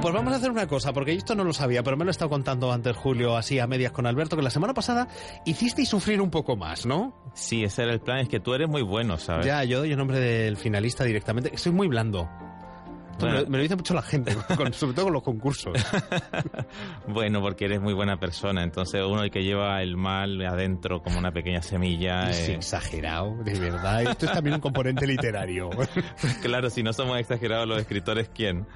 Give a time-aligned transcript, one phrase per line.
[0.00, 2.12] Pues vamos a hacer una cosa, porque esto no lo sabía, pero me lo he
[2.12, 5.08] estado contando antes Julio, así a medias con Alberto, que la semana pasada
[5.44, 7.14] hicisteis sufrir un poco más, ¿no?
[7.34, 9.44] Sí, ese era el plan, es que tú eres muy bueno, ¿sabes?
[9.44, 11.54] Ya, yo doy el nombre del finalista directamente.
[11.58, 12.30] Soy muy blando.
[13.20, 13.36] Bueno.
[13.36, 15.72] Me, lo, me lo dice mucho la gente, con- sobre todo con los concursos.
[17.06, 21.18] Bueno, porque eres muy buena persona, entonces uno el que lleva el mal adentro como
[21.18, 22.30] una pequeña semilla.
[22.30, 24.02] Es eh, exagerado, de verdad.
[24.02, 25.70] Esto es también un componente literario.
[26.42, 28.66] Claro, si no somos exagerados los escritores, ¿quién?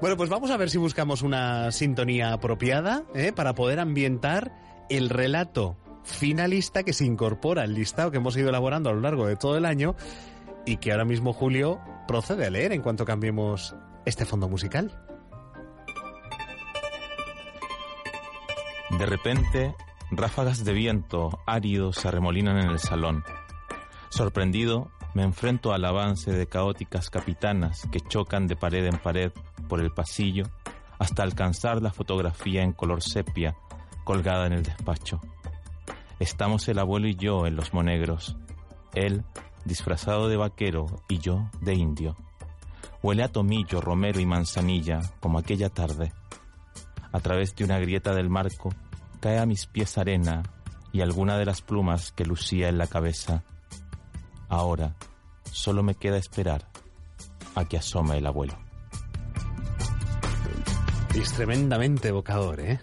[0.00, 3.32] bueno, pues vamos a ver si buscamos una sintonía apropiada ¿eh?
[3.32, 4.52] para poder ambientar
[4.88, 9.26] el relato finalista que se incorpora al listado que hemos ido elaborando a lo largo
[9.26, 9.94] de todo el año
[10.66, 13.74] y que ahora mismo Julio procede a leer en cuanto cambiemos
[14.04, 14.98] este fondo musical.
[18.98, 19.74] De repente,
[20.10, 23.24] ráfagas de viento árido se arremolinan en el salón.
[24.10, 29.32] Sorprendido, me enfrento al avance de caóticas capitanas que chocan de pared en pared
[29.68, 30.44] por el pasillo
[30.98, 33.56] hasta alcanzar la fotografía en color sepia
[34.04, 35.20] colgada en el despacho.
[36.18, 38.36] Estamos el abuelo y yo en los monegros.
[38.94, 39.24] Él,
[39.64, 42.16] disfrazado de vaquero, y yo de indio.
[43.02, 46.12] Huele a tomillo, romero y manzanilla, como aquella tarde.
[47.12, 48.70] A través de una grieta del marco
[49.20, 50.42] cae a mis pies arena
[50.92, 53.44] y alguna de las plumas que lucía en la cabeza.
[54.48, 54.94] Ahora
[55.50, 56.68] solo me queda esperar
[57.54, 58.58] a que asome el abuelo.
[61.14, 62.80] Es tremendamente evocador, ¿eh?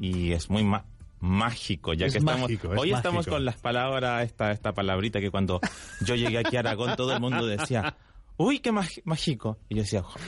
[0.00, 0.84] Y es muy ma-
[1.24, 5.20] mágico, ya Es que estamos mágico, es hoy estamos con las palabras esta esta palabrita
[5.20, 5.60] que cuando
[6.04, 7.96] yo llegué aquí a Aragón todo el mundo decía,
[8.36, 10.20] "Uy, qué mágico." Y yo decía, "Jo-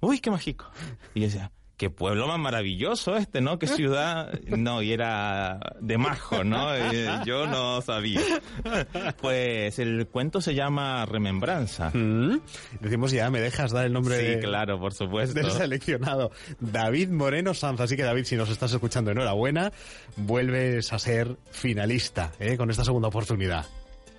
[0.00, 0.70] "Uy, qué mágico."
[1.14, 3.58] Y yo decía, Qué pueblo más maravilloso este, ¿no?
[3.58, 4.32] Qué ciudad.
[4.48, 6.68] No, y era de majo, ¿no?
[7.24, 8.20] Yo no sabía.
[9.20, 11.90] Pues el cuento se llama Remembranza.
[11.94, 12.40] Mm.
[12.80, 15.34] Decimos ya, me dejas dar el nombre Sí, de- claro, por supuesto.
[15.40, 17.80] del seleccionado David Moreno Sanz.
[17.80, 19.72] Así que David, si nos estás escuchando, enhorabuena.
[20.16, 22.56] Vuelves a ser finalista ¿eh?
[22.56, 23.66] con esta segunda oportunidad.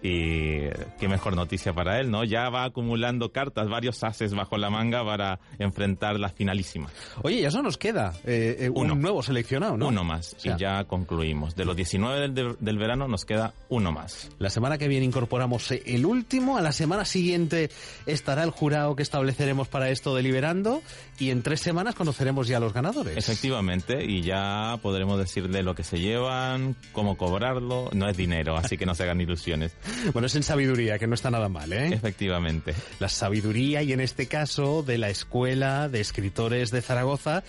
[0.01, 2.23] Y qué mejor noticia para él, ¿no?
[2.23, 6.89] Ya va acumulando cartas, varios haces bajo la manga para enfrentar la finalísima.
[7.21, 8.93] Oye, ya eso nos queda eh, eh, Uno.
[8.93, 9.87] un nuevo seleccionado, ¿no?
[9.89, 10.33] Uno más.
[10.35, 11.55] O sea, y ya concluimos.
[11.55, 14.29] De los 19 del, del- del verano nos queda uno más.
[14.39, 17.69] La semana que viene incorporamos eh, el último, a la semana siguiente
[18.05, 20.81] estará el jurado que estableceremos para esto deliberando
[21.19, 23.17] y en tres semanas conoceremos ya a los ganadores.
[23.17, 27.89] Efectivamente, y ya podremos decirle lo que se llevan, cómo cobrarlo.
[27.93, 29.75] No es dinero, así que no se hagan ilusiones.
[30.13, 31.87] Bueno, es en sabiduría, que no está nada mal, ¿eh?
[31.93, 32.73] Efectivamente.
[32.99, 37.43] La sabiduría y en este caso de la Escuela de Escritores de Zaragoza